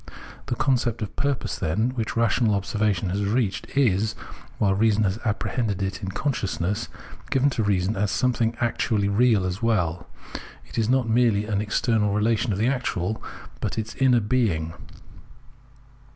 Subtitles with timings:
[0.47, 4.13] The concept of purpose then, which rational observation has reached, is,
[4.57, 6.89] while reason has apprehended it in consciousness,
[7.29, 10.07] given to reason as something actually real as well;
[10.65, 13.21] it is not merely an external relation of the actual,
[13.59, 14.73] but its inner being.